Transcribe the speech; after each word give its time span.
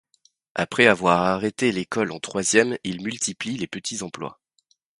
Après 0.55 0.87
avoir 0.87 1.21
arrêté 1.21 1.71
l'école 1.71 2.11
en 2.11 2.19
troisième, 2.19 2.75
il 2.83 3.03
multiplie 3.03 3.55
les 3.57 3.67
petits 3.67 4.01
emplois. 4.01 4.39